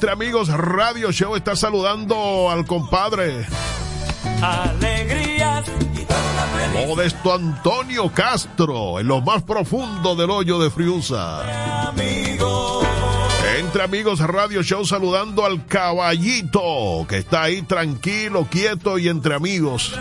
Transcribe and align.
Entre 0.00 0.12
Amigos 0.12 0.48
Radio 0.48 1.12
Show 1.12 1.36
está 1.36 1.54
saludando 1.54 2.50
al 2.50 2.64
compadre. 2.64 3.46
Alegrías 4.40 5.66
Modesto 6.86 7.34
Antonio 7.34 8.10
Castro, 8.10 8.98
en 8.98 9.06
lo 9.06 9.20
más 9.20 9.42
profundo 9.42 10.16
del 10.16 10.30
hoyo 10.30 10.58
de 10.58 10.70
Friusa. 10.70 11.88
amigos. 11.90 12.86
Entre 13.58 13.82
Amigos 13.82 14.20
Radio 14.20 14.62
Show 14.62 14.86
saludando 14.86 15.44
al 15.44 15.66
caballito, 15.66 17.04
que 17.06 17.18
está 17.18 17.42
ahí 17.42 17.60
tranquilo, 17.60 18.46
quieto 18.50 18.96
y 18.96 19.06
entre 19.08 19.34
amigos. 19.34 19.94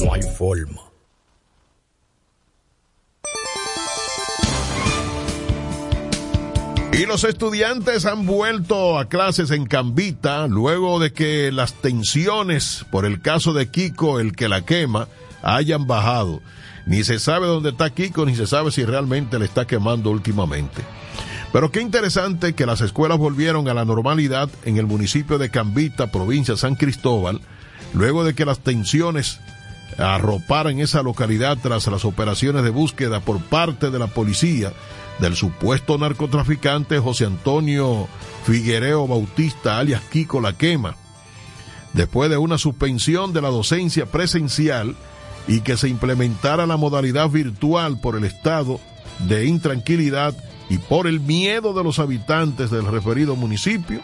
No 0.00 0.14
hay 0.14 0.22
forma. 0.22 0.80
Y 6.96 7.04
los 7.04 7.24
estudiantes 7.24 8.06
han 8.06 8.24
vuelto 8.24 8.98
a 8.98 9.04
clases 9.04 9.50
en 9.50 9.66
Cambita 9.66 10.46
luego 10.46 10.98
de 10.98 11.12
que 11.12 11.52
las 11.52 11.74
tensiones 11.74 12.86
por 12.90 13.04
el 13.04 13.20
caso 13.20 13.52
de 13.52 13.68
Kiko, 13.68 14.18
el 14.18 14.34
que 14.34 14.48
la 14.48 14.62
quema, 14.62 15.06
hayan 15.42 15.86
bajado. 15.86 16.40
Ni 16.86 17.04
se 17.04 17.18
sabe 17.18 17.48
dónde 17.48 17.68
está 17.68 17.90
Kiko, 17.90 18.24
ni 18.24 18.34
se 18.34 18.46
sabe 18.46 18.70
si 18.70 18.82
realmente 18.86 19.38
le 19.38 19.44
está 19.44 19.66
quemando 19.66 20.10
últimamente. 20.10 20.80
Pero 21.52 21.70
qué 21.70 21.82
interesante 21.82 22.54
que 22.54 22.64
las 22.64 22.80
escuelas 22.80 23.18
volvieron 23.18 23.68
a 23.68 23.74
la 23.74 23.84
normalidad 23.84 24.48
en 24.64 24.78
el 24.78 24.86
municipio 24.86 25.36
de 25.36 25.50
Cambita, 25.50 26.10
provincia 26.10 26.56
San 26.56 26.76
Cristóbal, 26.76 27.42
luego 27.92 28.24
de 28.24 28.34
que 28.34 28.46
las 28.46 28.60
tensiones 28.60 29.38
arroparan 29.98 30.80
esa 30.80 31.02
localidad 31.02 31.58
tras 31.62 31.86
las 31.88 32.06
operaciones 32.06 32.62
de 32.62 32.70
búsqueda 32.70 33.20
por 33.20 33.38
parte 33.42 33.90
de 33.90 33.98
la 33.98 34.06
policía 34.06 34.72
del 35.18 35.36
supuesto 35.36 35.96
narcotraficante 35.98 36.98
José 36.98 37.26
Antonio 37.26 38.08
Figuereo 38.44 39.06
Bautista, 39.06 39.78
alias 39.78 40.02
Kiko 40.10 40.40
La 40.40 40.52
Quema. 40.52 40.96
Después 41.92 42.28
de 42.30 42.36
una 42.36 42.58
suspensión 42.58 43.32
de 43.32 43.42
la 43.42 43.48
docencia 43.48 44.06
presencial 44.06 44.94
y 45.48 45.60
que 45.60 45.76
se 45.76 45.88
implementara 45.88 46.66
la 46.66 46.76
modalidad 46.76 47.30
virtual 47.30 47.98
por 48.00 48.16
el 48.16 48.24
estado 48.24 48.80
de 49.20 49.46
intranquilidad 49.46 50.34
y 50.68 50.78
por 50.78 51.06
el 51.06 51.20
miedo 51.20 51.72
de 51.72 51.84
los 51.84 51.98
habitantes 51.98 52.70
del 52.70 52.86
referido 52.86 53.36
municipio, 53.36 54.00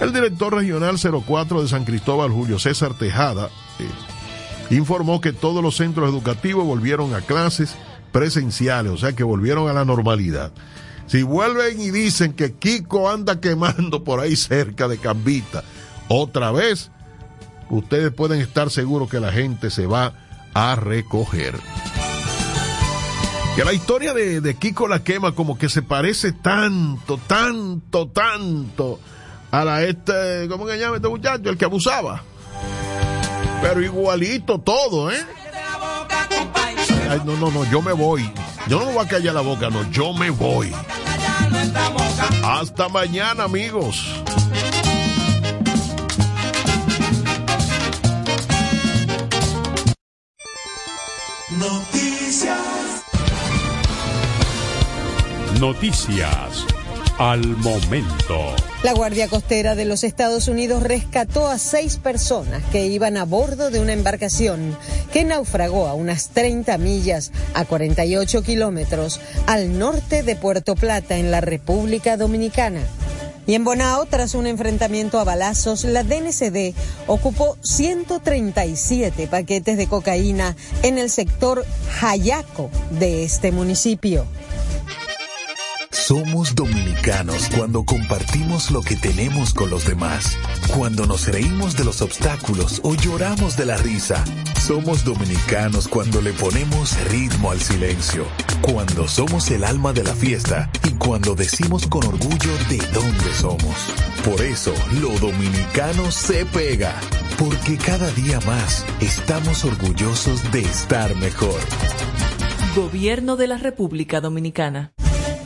el 0.00 0.12
director 0.12 0.54
regional 0.54 0.96
04 0.98 1.62
de 1.62 1.68
San 1.68 1.84
Cristóbal, 1.84 2.30
Julio 2.30 2.58
César 2.58 2.94
Tejada, 2.94 3.48
eh, 3.78 4.74
informó 4.74 5.20
que 5.20 5.32
todos 5.32 5.62
los 5.62 5.76
centros 5.76 6.08
educativos 6.10 6.64
volvieron 6.64 7.14
a 7.14 7.20
clases 7.20 7.76
presenciales, 8.12 8.92
o 8.92 8.98
sea 8.98 9.14
que 9.14 9.24
volvieron 9.24 9.68
a 9.68 9.72
la 9.72 9.84
normalidad. 9.84 10.52
Si 11.06 11.22
vuelven 11.22 11.80
y 11.80 11.90
dicen 11.90 12.32
que 12.32 12.52
Kiko 12.54 13.10
anda 13.10 13.40
quemando 13.40 14.04
por 14.04 14.20
ahí 14.20 14.36
cerca 14.36 14.88
de 14.88 14.98
Cambita, 14.98 15.64
otra 16.08 16.52
vez, 16.52 16.90
ustedes 17.70 18.12
pueden 18.12 18.40
estar 18.40 18.70
seguros 18.70 19.10
que 19.10 19.20
la 19.20 19.32
gente 19.32 19.70
se 19.70 19.86
va 19.86 20.14
a 20.54 20.76
recoger. 20.76 21.54
Que 23.56 23.64
la 23.64 23.72
historia 23.72 24.14
de, 24.14 24.40
de 24.40 24.54
Kiko 24.54 24.88
la 24.88 25.02
quema 25.02 25.34
como 25.34 25.58
que 25.58 25.68
se 25.68 25.82
parece 25.82 26.32
tanto, 26.32 27.18
tanto, 27.26 28.08
tanto 28.08 28.98
a 29.50 29.64
la 29.64 29.82
este, 29.82 30.48
¿cómo 30.48 30.66
que 30.66 30.78
llama 30.78 30.96
este 30.96 31.08
muchacho? 31.08 31.50
El 31.50 31.58
que 31.58 31.66
abusaba. 31.66 32.22
Pero 33.60 33.82
igualito 33.82 34.58
todo, 34.58 35.10
¿eh? 35.10 35.22
ay, 37.10 37.20
no, 37.24 37.36
no, 37.36 37.50
no, 37.50 37.64
yo 37.70 37.82
me 37.82 37.92
voy. 37.92 38.30
Yo 38.68 38.78
no 38.78 38.86
me 38.86 38.92
voy 38.94 39.04
a 39.04 39.08
callar 39.08 39.34
la 39.34 39.40
boca, 39.40 39.70
no, 39.70 39.90
yo 39.90 40.12
me 40.12 40.30
voy. 40.30 40.72
Hasta 42.44 42.88
mañana, 42.88 43.44
amigos. 43.44 44.22
Noticias. 51.58 53.04
Noticias 55.60 56.66
al 57.18 57.46
momento. 57.58 58.71
La 58.82 58.94
Guardia 58.94 59.28
Costera 59.28 59.76
de 59.76 59.84
los 59.84 60.02
Estados 60.02 60.48
Unidos 60.48 60.82
rescató 60.82 61.46
a 61.46 61.58
seis 61.58 61.98
personas 61.98 62.64
que 62.72 62.86
iban 62.86 63.16
a 63.16 63.24
bordo 63.24 63.70
de 63.70 63.78
una 63.78 63.92
embarcación 63.92 64.76
que 65.12 65.22
naufragó 65.22 65.86
a 65.86 65.94
unas 65.94 66.30
30 66.30 66.78
millas 66.78 67.30
a 67.54 67.64
48 67.64 68.42
kilómetros 68.42 69.20
al 69.46 69.78
norte 69.78 70.24
de 70.24 70.34
Puerto 70.34 70.74
Plata 70.74 71.16
en 71.16 71.30
la 71.30 71.40
República 71.40 72.16
Dominicana. 72.16 72.80
Y 73.46 73.54
en 73.54 73.62
Bonao, 73.62 74.04
tras 74.06 74.34
un 74.34 74.48
enfrentamiento 74.48 75.20
a 75.20 75.24
balazos, 75.24 75.84
la 75.84 76.02
DNCD 76.02 76.74
ocupó 77.06 77.56
137 77.62 79.28
paquetes 79.28 79.76
de 79.76 79.86
cocaína 79.86 80.56
en 80.82 80.98
el 80.98 81.08
sector 81.08 81.64
Jayaco 82.00 82.68
de 82.90 83.22
este 83.22 83.52
municipio. 83.52 84.26
Somos 86.02 86.56
dominicanos 86.56 87.48
cuando 87.56 87.84
compartimos 87.84 88.72
lo 88.72 88.82
que 88.82 88.96
tenemos 88.96 89.54
con 89.54 89.70
los 89.70 89.86
demás, 89.86 90.36
cuando 90.74 91.06
nos 91.06 91.28
reímos 91.28 91.76
de 91.76 91.84
los 91.84 92.02
obstáculos 92.02 92.80
o 92.82 92.96
lloramos 92.96 93.56
de 93.56 93.66
la 93.66 93.76
risa. 93.76 94.24
Somos 94.60 95.04
dominicanos 95.04 95.86
cuando 95.86 96.20
le 96.20 96.32
ponemos 96.32 97.00
ritmo 97.04 97.52
al 97.52 97.60
silencio, 97.60 98.26
cuando 98.62 99.06
somos 99.06 99.48
el 99.52 99.62
alma 99.62 99.92
de 99.92 100.02
la 100.02 100.12
fiesta 100.12 100.68
y 100.88 100.90
cuando 100.94 101.36
decimos 101.36 101.86
con 101.86 102.04
orgullo 102.04 102.50
de 102.68 102.78
dónde 102.92 103.32
somos. 103.40 103.76
Por 104.24 104.42
eso, 104.42 104.74
lo 105.00 105.16
dominicano 105.20 106.10
se 106.10 106.44
pega, 106.46 106.98
porque 107.38 107.76
cada 107.76 108.10
día 108.10 108.40
más 108.40 108.84
estamos 109.00 109.64
orgullosos 109.64 110.50
de 110.50 110.62
estar 110.62 111.14
mejor. 111.14 111.60
Gobierno 112.74 113.36
de 113.36 113.46
la 113.46 113.56
República 113.56 114.20
Dominicana. 114.20 114.92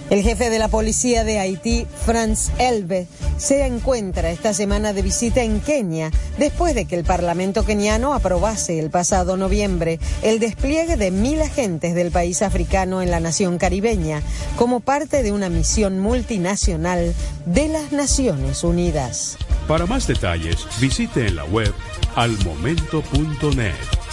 El 0.08 0.22
jefe 0.22 0.50
de 0.50 0.60
la 0.60 0.68
policía 0.68 1.24
de 1.24 1.40
Haití, 1.40 1.84
Franz 2.04 2.50
Elbe, 2.58 3.08
se 3.38 3.66
encuentra 3.66 4.30
esta 4.30 4.54
semana 4.54 4.92
de 4.92 5.02
visita 5.02 5.42
en 5.42 5.60
Kenia 5.60 6.12
después 6.38 6.76
de 6.76 6.84
que 6.84 6.94
el 6.94 7.04
Parlamento 7.04 7.64
keniano 7.64 8.14
aprobase 8.14 8.78
el 8.78 8.88
pasado 8.90 9.36
noviembre 9.36 9.98
el 10.22 10.38
despliegue 10.38 10.96
de 10.96 11.10
mil 11.10 11.42
agentes 11.42 11.96
del 11.96 12.12
país 12.12 12.42
africano 12.42 13.02
en 13.02 13.10
la 13.10 13.18
nación 13.18 13.58
caribeña 13.58 14.22
como 14.56 14.78
parte 14.78 15.24
de 15.24 15.32
una 15.32 15.48
misión 15.48 15.98
multinacional 15.98 17.12
de 17.44 17.68
las 17.68 17.90
Naciones 17.90 18.62
Unidas. 18.62 19.36
Para 19.66 19.86
más 19.86 20.06
detalles, 20.06 20.68
visite 20.80 21.26
en 21.26 21.34
la 21.34 21.44
web 21.46 21.74
almomento.net. 22.14 24.05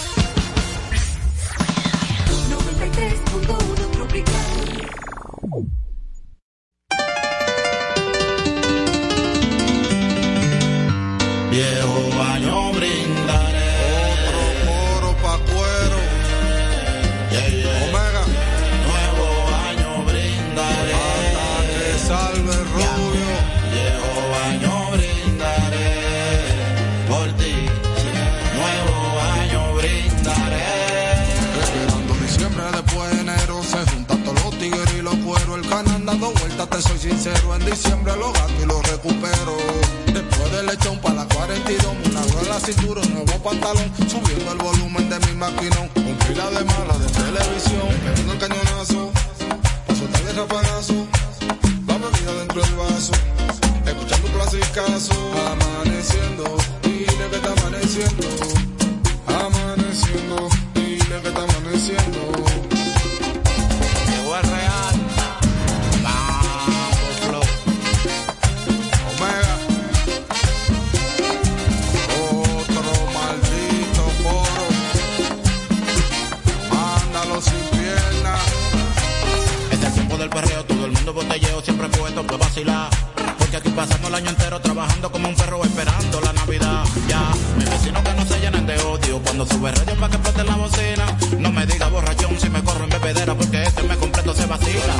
porque 93.53 93.67
este 93.67 93.83
me 93.83 93.95
completo 93.97 94.33
se 94.33 94.45
vacila. 94.47 94.95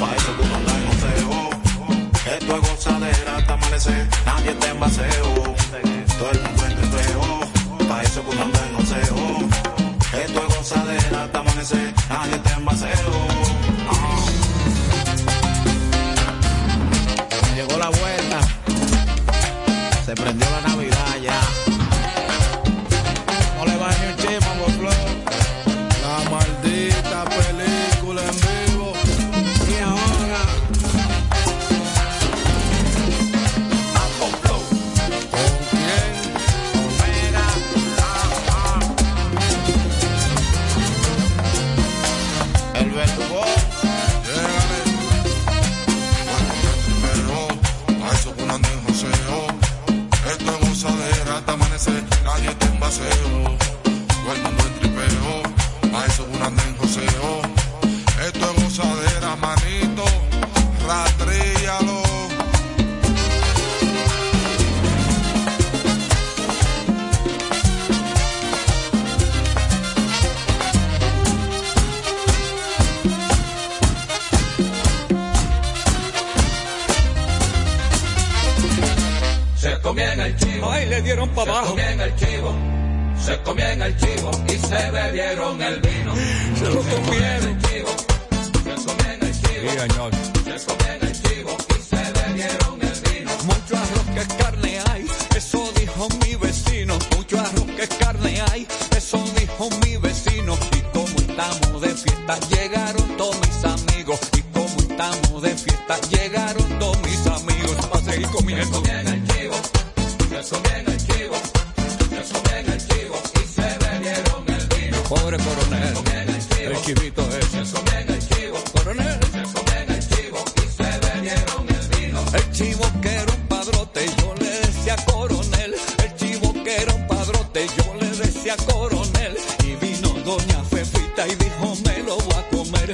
Pa' 0.00 0.14
eso 0.14 0.32
tú 0.38 0.44
no 0.46 0.58
en 0.76 0.86
joseo. 0.86 1.50
Esto 2.36 2.56
es 2.56 2.70
gozadera 2.70 3.36
hasta 3.36 3.52
amanecer, 3.54 4.08
nadie 4.24 4.50
está 4.50 4.70
en 4.70 4.80
vaceo. 4.80 5.34
Todo 6.18 6.30
el 6.30 6.40
mundo 6.42 6.66
en 6.66 6.76
tripeo. 6.76 7.88
Pa' 7.88 8.02
eso 8.02 8.20
tú 8.20 8.32
no 8.36 8.44
en 8.44 8.74
joseo. 8.76 10.24
Esto 10.24 10.40
es 10.40 10.56
gozadera 10.56 11.24
hasta 11.24 11.38
amanecer, 11.40 11.94
nadie 12.08 12.36
está 12.36 12.52
en 12.52 12.64
vaceo. 12.64 13.29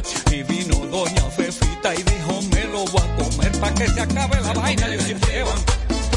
comer. 0.02 0.34
Y 0.34 0.42
vino 0.42 0.76
doña 0.86 1.22
Fefita 1.30 1.94
y 1.94 2.02
dijo, 2.02 2.42
me 2.52 2.64
lo 2.64 2.84
voy 2.86 3.02
a 3.02 3.16
comer 3.16 3.52
para 3.60 3.74
que 3.74 3.88
se 3.88 4.00
acabe 4.00 4.40
la 4.40 4.52
vaina. 4.52 4.94
Y 4.94 4.98
yo 4.98 5.18
llevan 5.18 5.58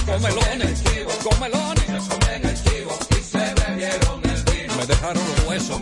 comelones, 0.06 0.84
comelones. 1.24 1.86
Se 1.86 2.10
comen 2.10 2.46
el 2.46 2.64
chivo 2.64 2.98
y 3.12 3.24
se 3.24 3.54
bebieron 3.54 4.22
el 4.24 4.44
vino. 4.44 4.76
Me 4.76 4.86
dejaron 4.86 5.24
los 5.26 5.48
huesos. 5.48 5.80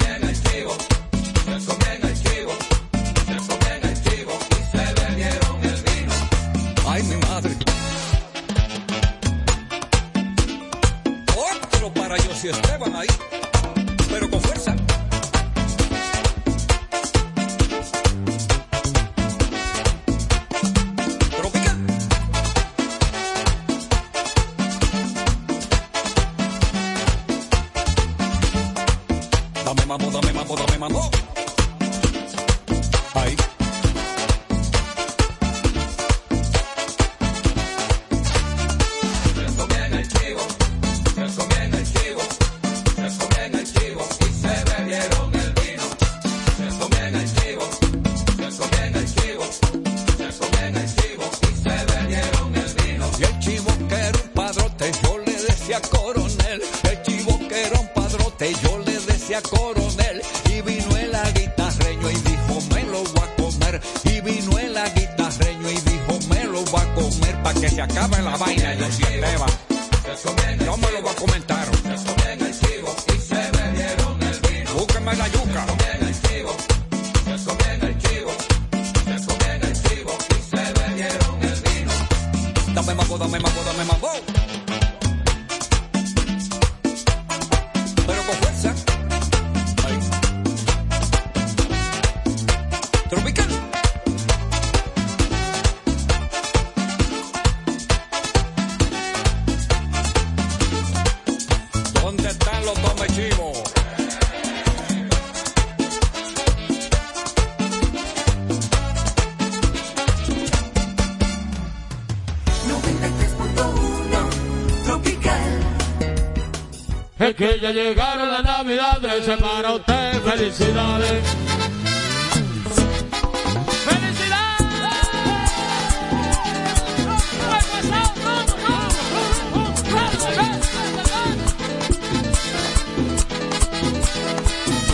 ya 117.59 117.71
llegaron 117.71 118.31
las 118.31 118.43
navidades, 118.43 119.25
para 119.39 119.73
usted 119.73 120.21
felicidades. 120.21 121.23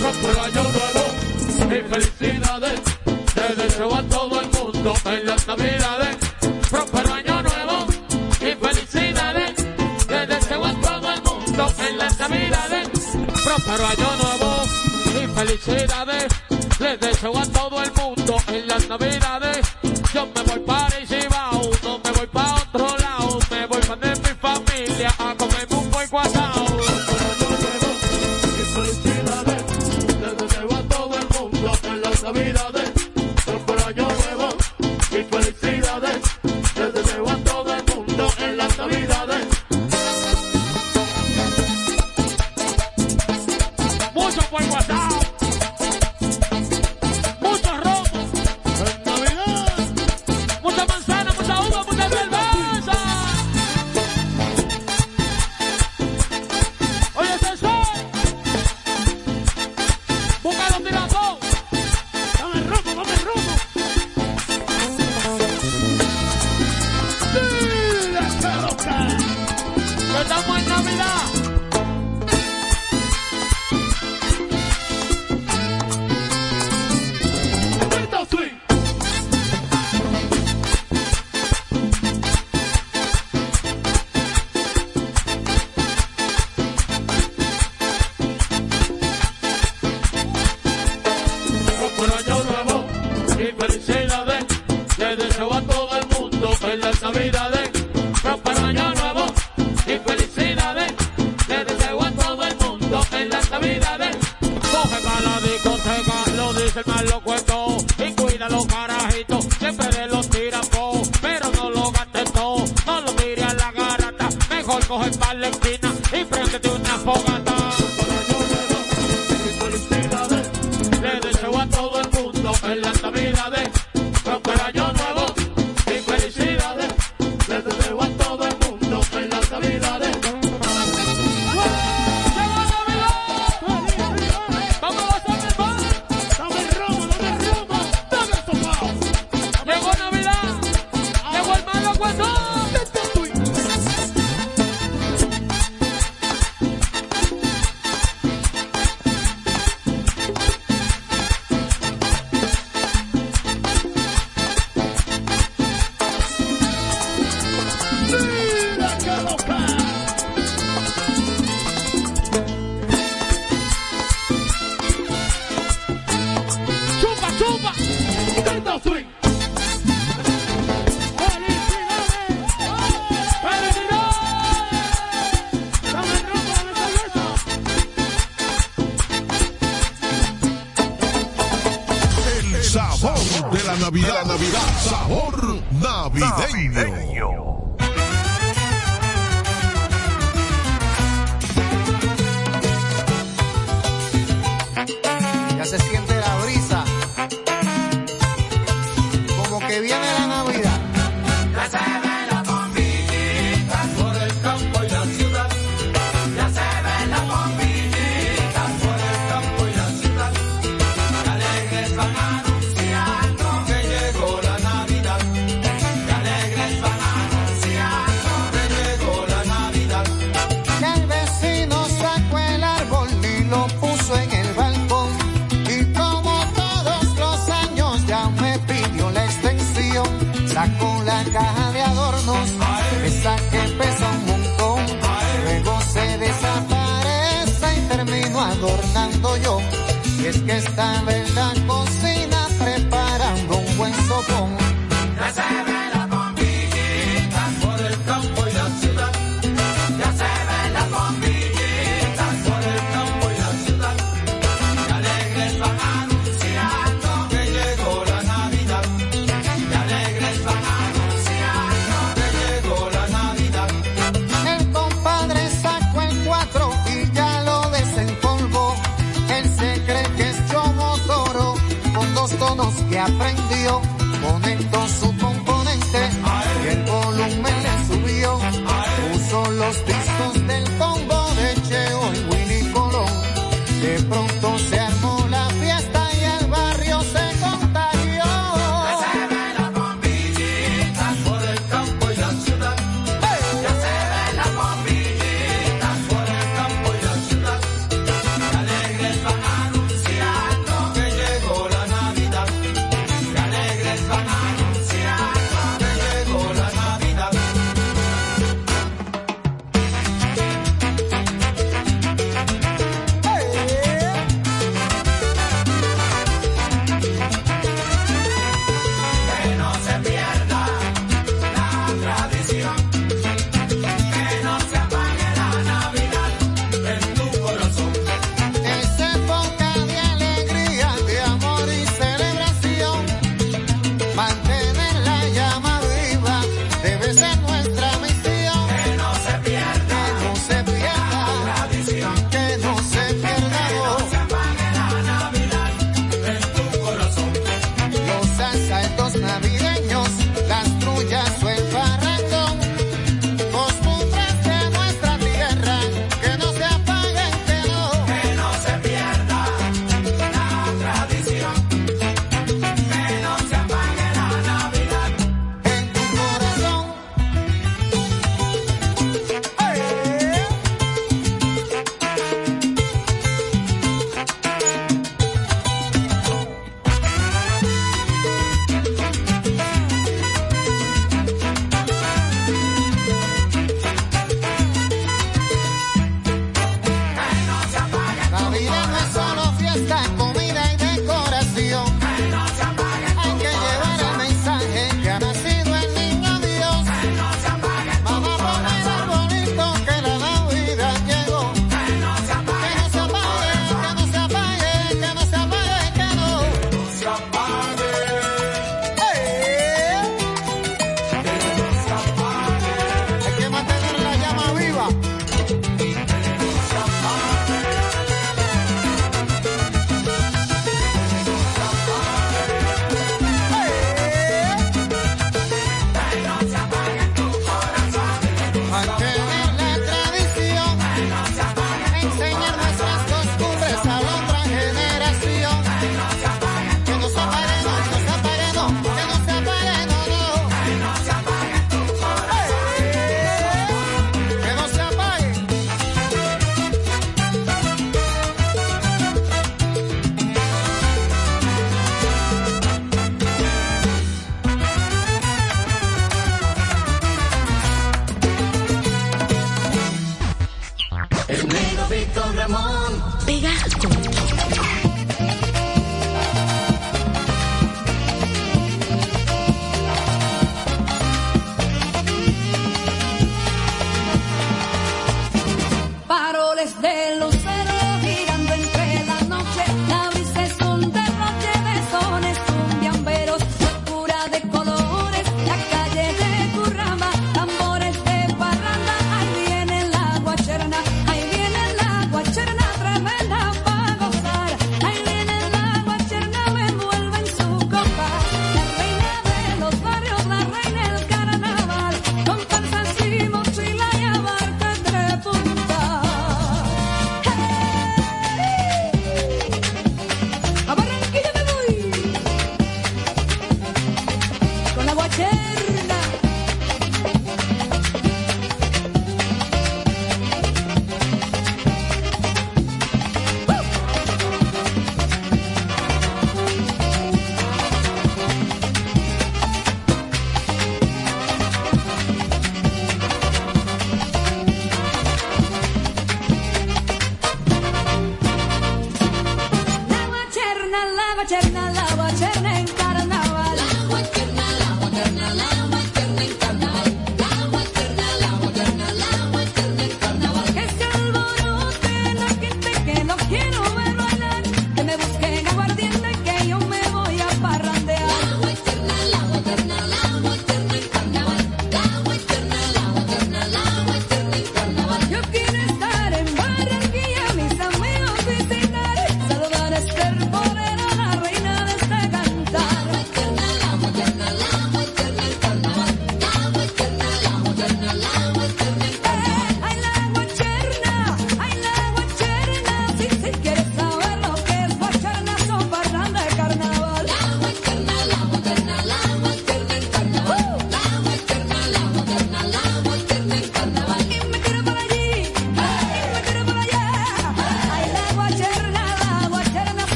Próspero 0.00 0.42
año 0.42 0.62
nuevo 0.62 1.04
y 1.58 1.80
felicidades, 1.88 2.80
te 3.34 3.54
deseo 3.62 3.94
a 3.94 4.02
todo 4.04 4.40
el 4.40 4.48
mundo 4.48 4.94
en 5.06 5.26
la 5.26 5.36
Navidad. 5.46 5.77
pero 13.68 13.86
nuevo 14.16 14.62
y 15.22 15.26
felicidades. 15.26 16.26
Les 16.80 16.98
deseo 17.00 17.38
a 17.38 17.46
todo 17.46 17.82
el 17.82 17.92
mundo 17.92 18.36
en 18.48 18.66
las 18.66 18.88
navidades 18.88 19.67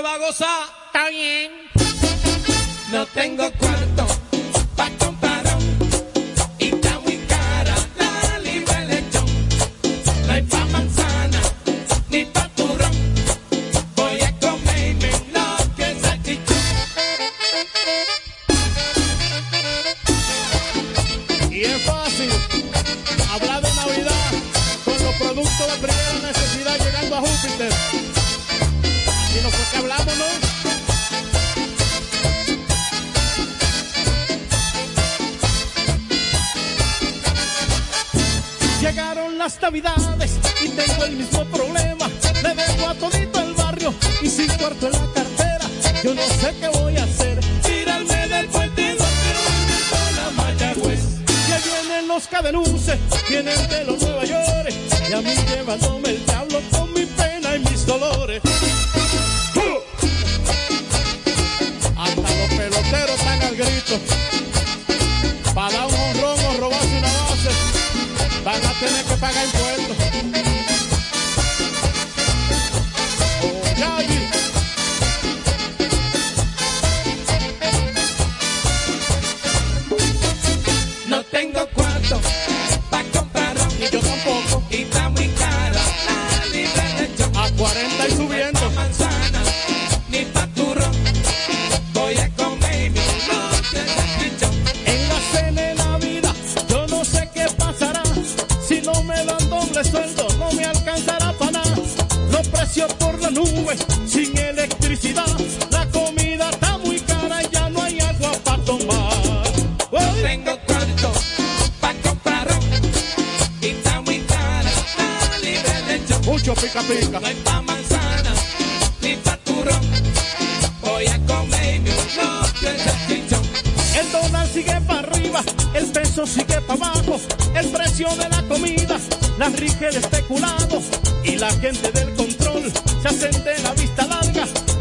va 0.00 0.14
a 0.14 0.18
gozar. 0.18 0.77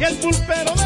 el 0.08 0.16
pulpero. 0.16 0.77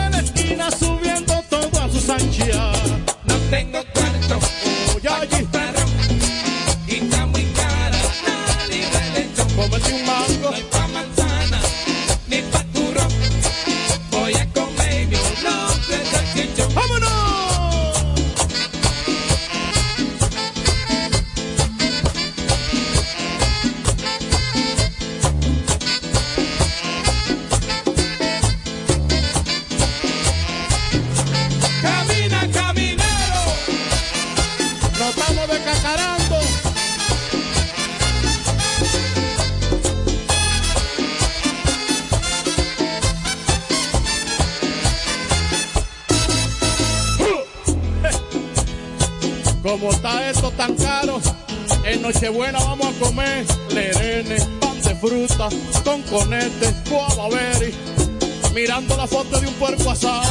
con 55.83 56.01
conetes, 56.03 56.73
coabaveri, 56.89 57.73
mirando 58.53 58.95
la 58.97 59.07
foto 59.07 59.39
de 59.39 59.47
un 59.47 59.53
puerco 59.55 59.91
asado. 59.91 60.30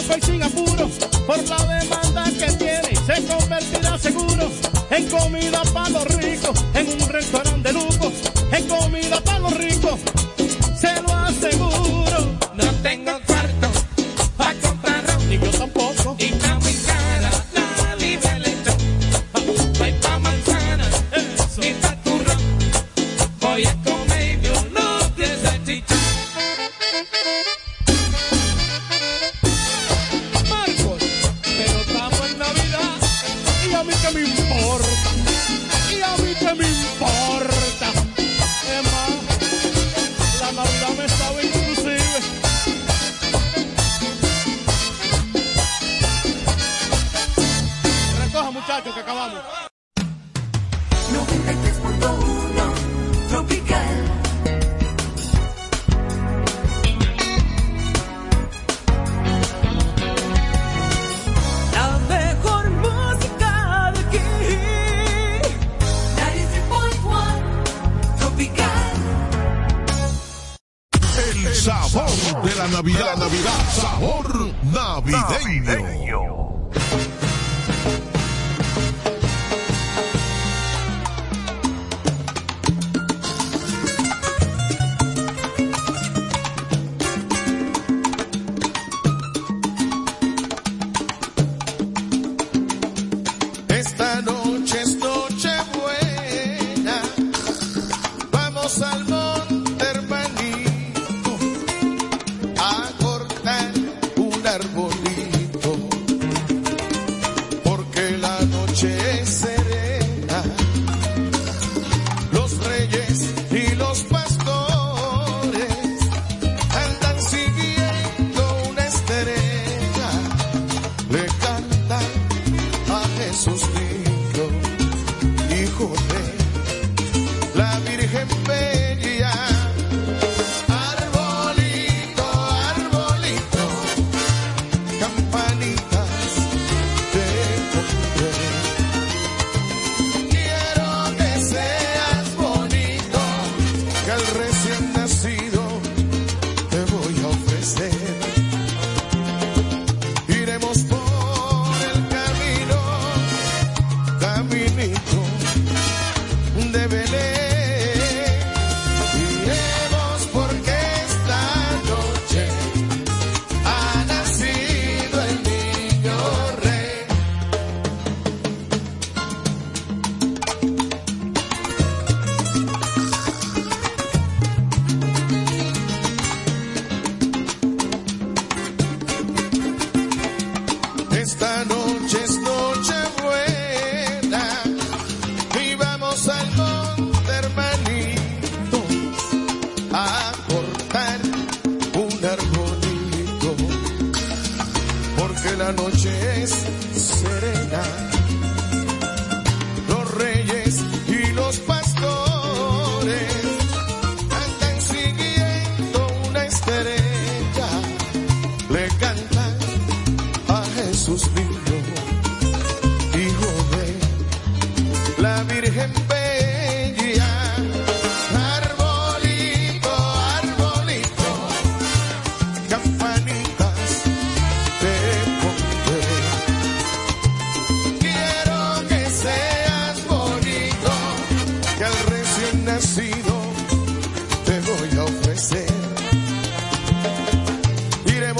y 0.00 0.20
sin 0.22 0.40
por 1.26 1.48
la 1.48 1.80
demanda 1.80 2.24
que 2.38 2.52
tiene. 2.52 2.94
Se 3.04 3.24
convertirá 3.26 3.98
seguro 3.98 4.50
en 4.90 5.08
comida 5.08 5.62
para 5.72 5.88
los 5.90 6.04
ricos, 6.16 6.64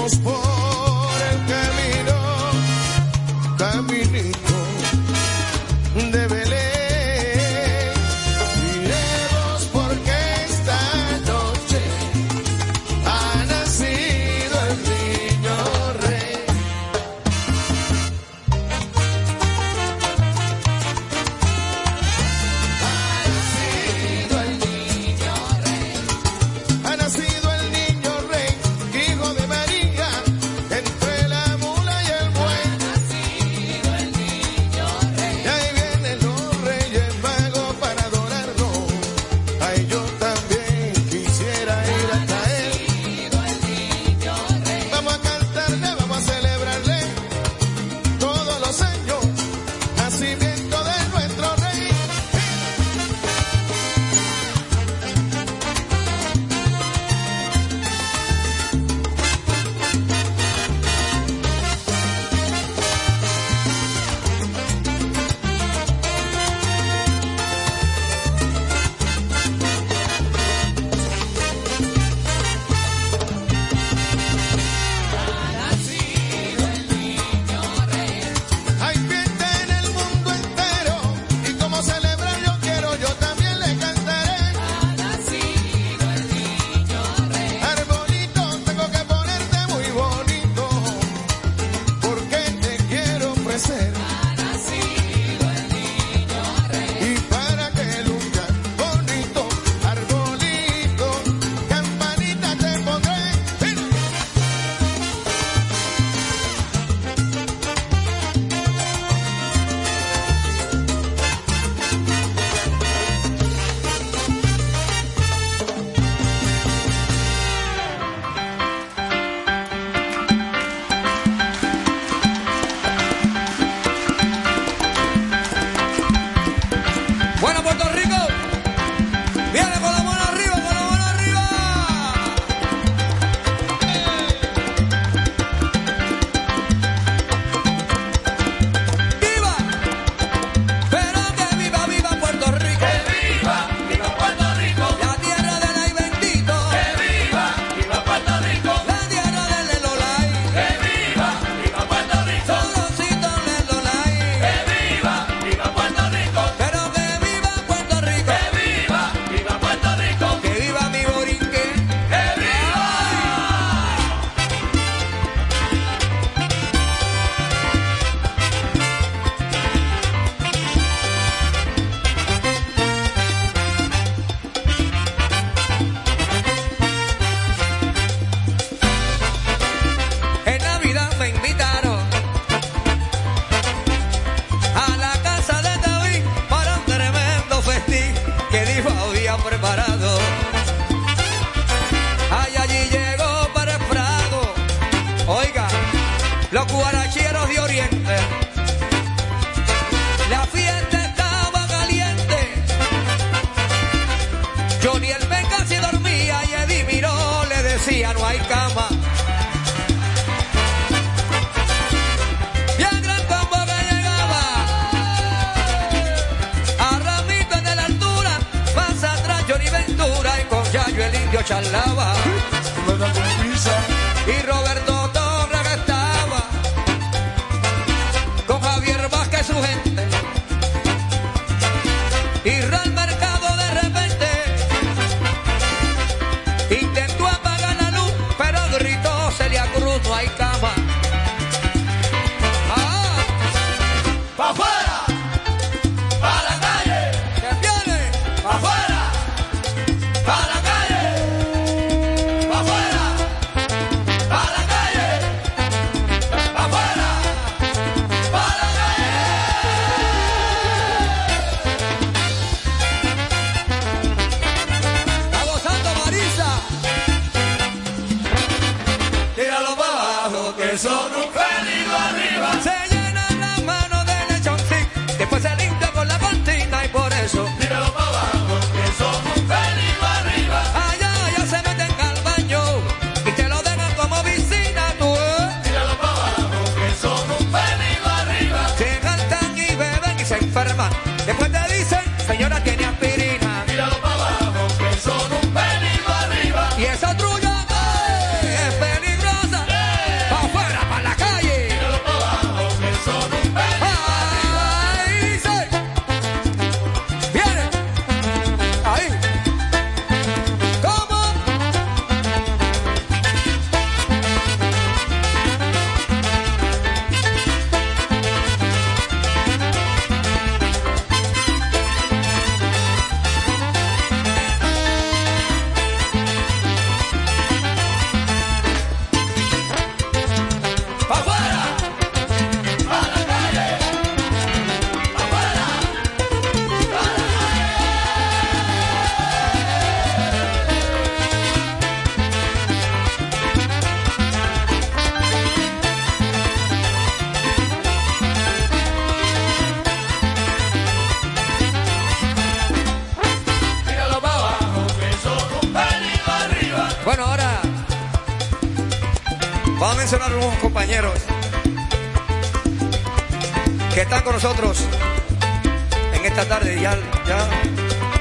Iremos 0.08 0.18
por 0.20 0.67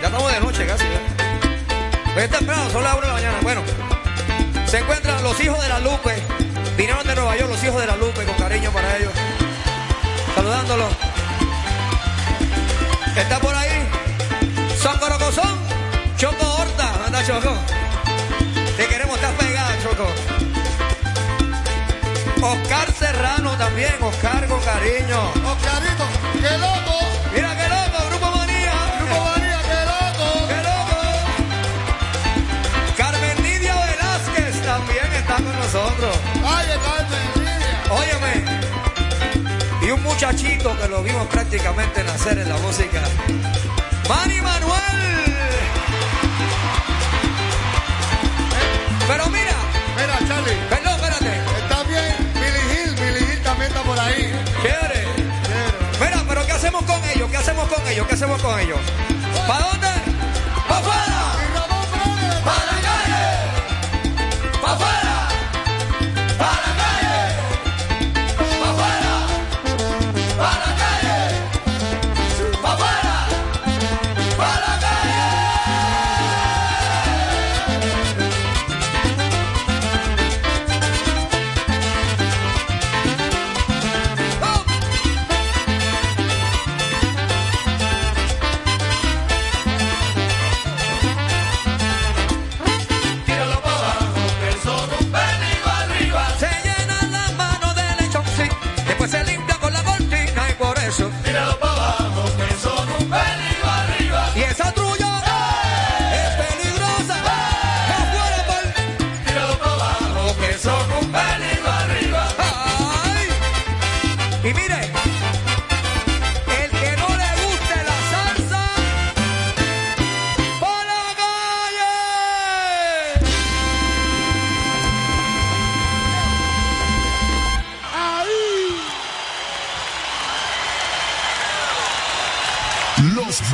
Ya 0.01 0.07
estamos 0.07 0.31
de 0.31 0.39
noche 0.39 0.65
casi. 0.67 0.83
¿eh? 0.83 0.99
Pues 2.13 2.25
es 2.25 2.31
temprano, 2.31 2.69
son 2.69 2.83
las 2.83 2.93
1 2.93 3.01
de 3.01 3.07
la 3.07 3.13
mañana. 3.13 3.37
Bueno, 3.41 3.61
se 4.65 4.79
encuentran 4.79 5.23
los 5.23 5.39
hijos 5.39 5.61
de 5.61 5.69
la 5.69 5.79
Lupe. 5.79 6.15
Vinieron 6.77 7.05
de 7.07 7.15
Nueva 7.15 7.35
York 7.37 7.49
los 7.49 7.63
hijos 7.63 7.81
de 7.81 7.87
la 7.87 7.95
Lupe, 7.95 8.23
con 8.23 8.35
cariño 8.35 8.71
para 8.71 8.97
ellos. 8.97 9.11
Saludándolos. 10.35 10.89
Está 13.15 13.39
por 13.39 13.55
ahí. 13.55 13.87
Son 14.79 14.97
Corocozón, 14.99 15.57
Choco 16.17 16.55
Horta. 16.57 17.05
Anda, 17.05 17.25
Choco. 17.25 17.53
Te 18.77 18.85
queremos 18.85 19.15
estar 19.15 19.33
pegada, 19.33 19.71
Choco. 19.81 20.07
Oscar 22.39 22.93
Serrano 22.93 23.57
también, 23.57 23.95
Oscar 24.01 24.47
con 24.47 24.61
cariño. 24.61 25.19
Oscarito, 25.43 26.05
qué 26.39 26.57
loco. 26.59 27.06
muchachito 40.17 40.75
que 40.81 40.87
lo 40.87 41.03
vimos 41.03 41.27
prácticamente 41.27 42.03
nacer 42.03 42.39
en 42.39 42.49
la 42.49 42.57
música. 42.57 43.03
Manny 44.09 44.41
Manuel. 44.41 45.35
Pero 49.07 49.27
mira. 49.27 49.55
Mira, 49.95 50.17
Charlie. 50.27 50.55
Perdón, 50.71 50.93
espérate. 50.95 51.37
Está 51.61 51.83
bien, 51.83 52.33
Billy 52.33 52.63
Hill. 52.73 52.95
Billy 52.95 53.31
Hill 53.31 53.43
también 53.43 53.69
está 53.69 53.83
por 53.83 53.99
ahí. 53.99 54.33
¿Quiere? 54.59 55.05
Quiere. 55.45 56.09
Mira, 56.09 56.23
pero 56.27 56.43
¿qué 56.47 56.51
hacemos 56.51 56.81
con 56.81 56.99
ellos? 57.13 57.29
¿Qué 57.29 57.37
hacemos 57.37 57.67
con 57.67 57.87
ellos? 57.87 58.07
¿Qué 58.07 58.13
hacemos 58.15 58.41
con 58.41 58.59
ellos? 58.59 58.79
¿Para 59.47 59.67
dónde? 59.67 59.96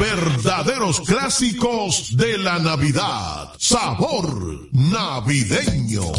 verdaderos 0.03 0.99
clásicos 0.99 2.17
de 2.17 2.37
la 2.37 2.59
Navidad. 2.59 3.53
Sabor 3.57 4.67
navideño. 4.73 6.11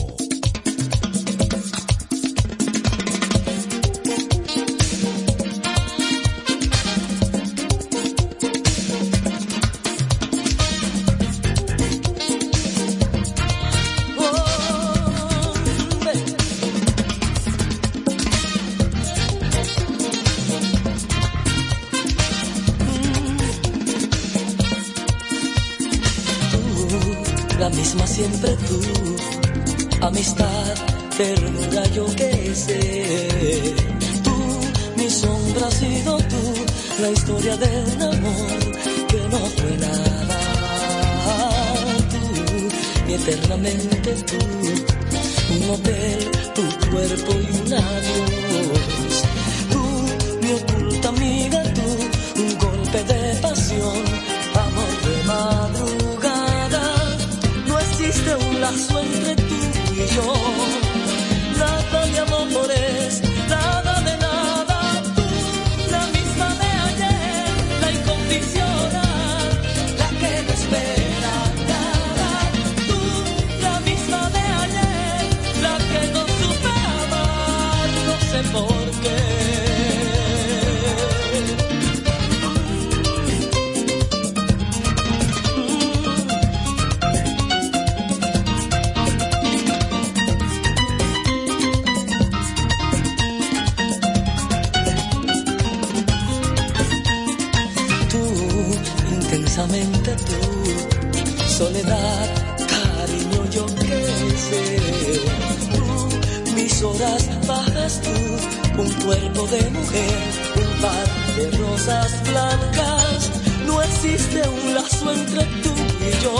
mis 106.55 106.83
horas 106.83 107.29
bajas 107.47 108.01
tú, 108.03 108.81
un 108.83 108.91
cuerpo 109.05 109.47
de 109.49 109.70
mujer, 109.70 110.18
un 110.57 110.83
par 110.83 111.07
de 111.37 111.51
rosas 111.59 112.22
blancas. 112.31 113.31
No 113.66 113.83
existe 113.83 114.43
un 114.49 114.75
lazo 114.75 115.12
entre 115.12 115.45
tú 115.62 115.75
y 116.01 116.22
yo. 116.22 116.35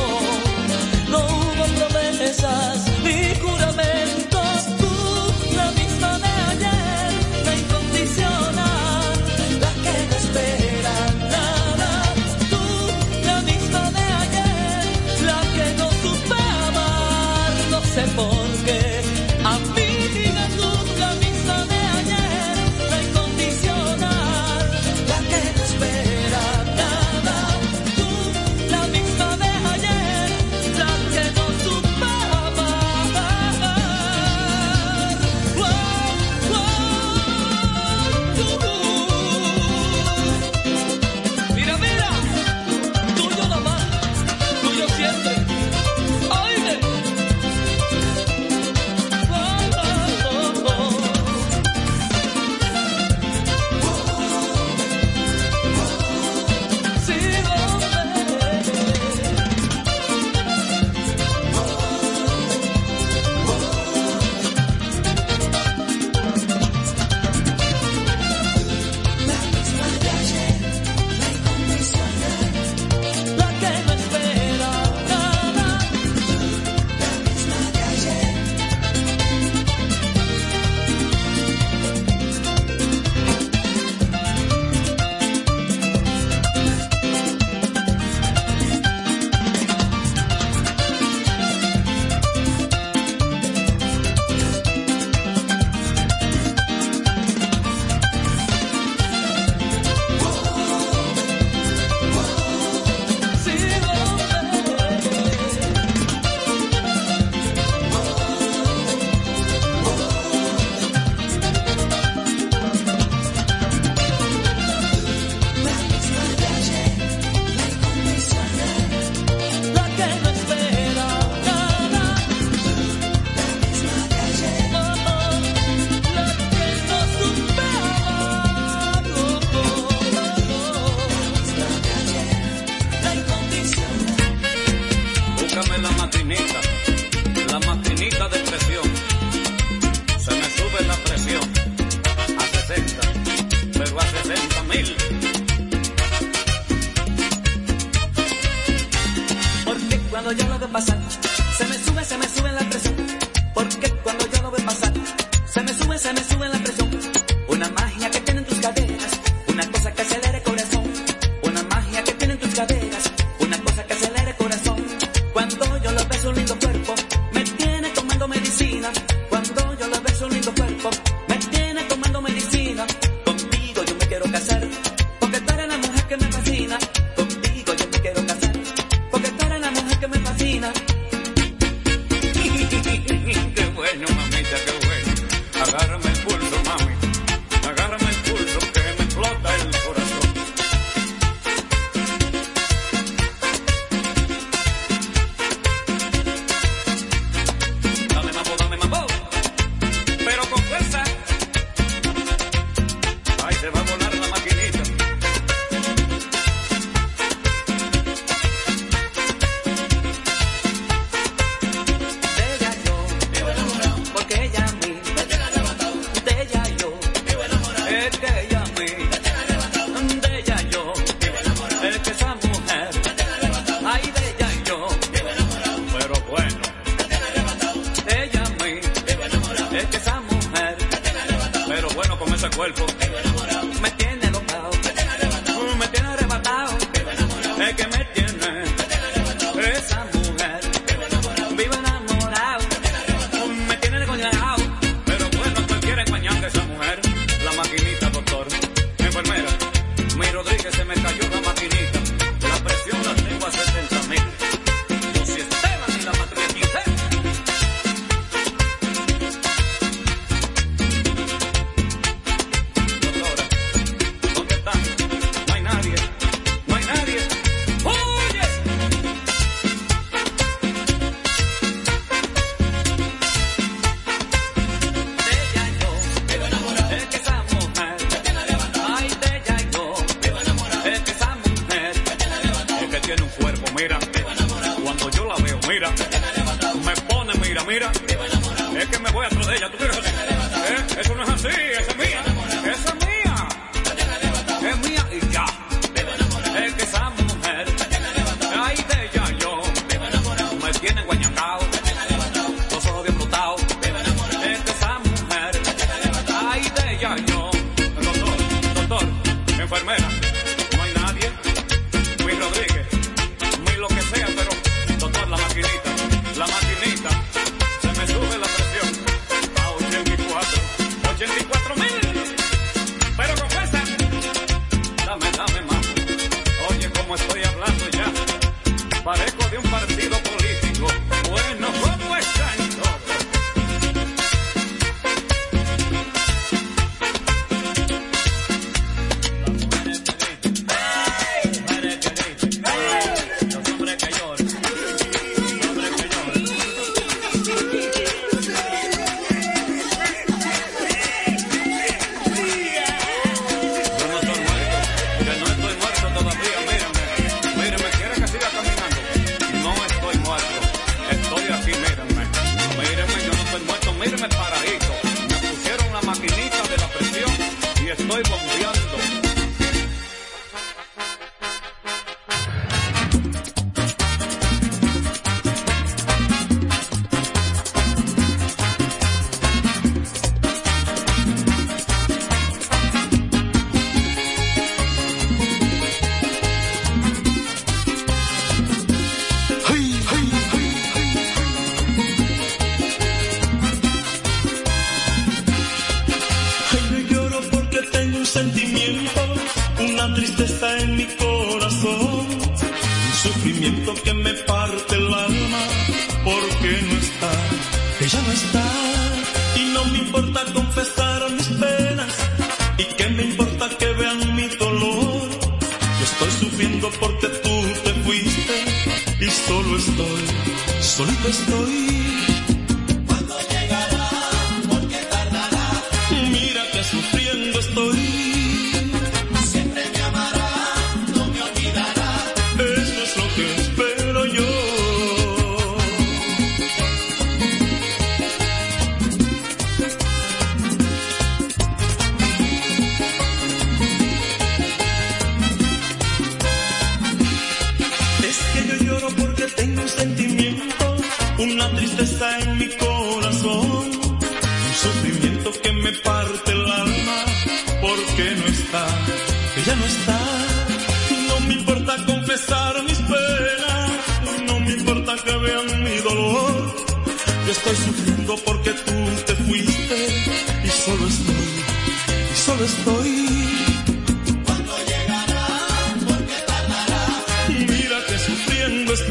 No 1.11 1.19
hubo 1.19 1.65
promesas 1.77 2.85
ni 3.03 3.35
juramentos 3.41 4.14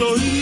estoy 0.04 0.33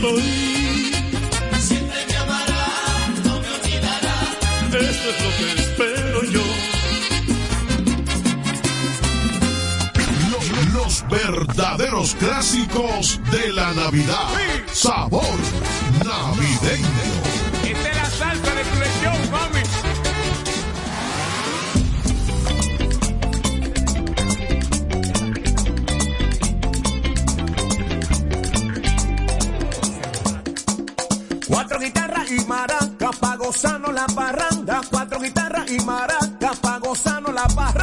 estoy. 0.00 0.22
Siempre 1.60 2.06
me 2.08 2.16
amará, 2.16 2.66
no 3.24 3.40
me 3.40 3.48
olvidará. 3.48 4.16
Esto 4.68 5.08
es 5.10 5.22
lo 5.22 5.30
que 5.36 5.52
espero 5.60 6.24
yo. 6.24 6.42
Los, 10.30 10.72
los 10.72 11.08
verdaderos 11.08 12.14
clásicos 12.14 13.20
de 13.30 13.52
la 13.52 13.72
Navidad. 13.74 14.28
Sí. 14.72 14.88
Sabor 14.88 15.38
navideño. 16.04 16.88
Esta 17.64 17.90
es 17.90 17.96
la 17.96 18.10
salsa 18.10 18.54
de 18.54 18.62
tu 18.64 19.30
mami. 19.30 19.59
gozarnos 33.50 33.92
la 33.92 34.06
parranda, 34.06 34.80
cuatro 34.88 35.18
guitarras 35.18 35.68
y 35.72 35.80
maracas, 35.80 36.56
pa' 36.60 36.78
gozarnos 36.78 37.34
la 37.34 37.48
parranda. 37.48 37.79